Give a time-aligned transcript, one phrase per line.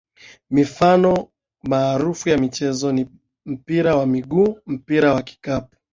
[0.49, 1.27] Mifano
[1.63, 3.09] maarufu ya michezo ni
[3.45, 5.75] mpira wa miguu mpira wa kikapu